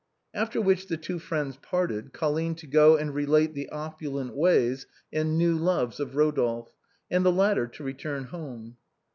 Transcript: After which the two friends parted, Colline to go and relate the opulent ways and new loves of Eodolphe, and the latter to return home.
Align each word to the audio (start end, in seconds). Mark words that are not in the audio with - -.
After 0.33 0.59
which 0.59 0.87
the 0.87 0.97
two 0.97 1.19
friends 1.19 1.57
parted, 1.57 2.11
Colline 2.11 2.55
to 2.55 2.65
go 2.65 2.97
and 2.97 3.13
relate 3.13 3.53
the 3.53 3.69
opulent 3.69 4.35
ways 4.35 4.87
and 5.13 5.37
new 5.37 5.55
loves 5.55 5.99
of 5.99 6.13
Eodolphe, 6.13 6.69
and 7.11 7.23
the 7.23 7.31
latter 7.31 7.67
to 7.67 7.83
return 7.83 8.23
home. 8.23 8.77